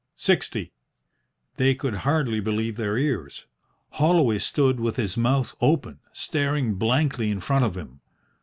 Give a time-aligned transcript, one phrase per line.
[0.17, 0.71] "Sixty."
[1.57, 3.45] They could hardly believe their ears.
[3.91, 7.99] Holloway stood with his mouth open, staring blankly in front of him.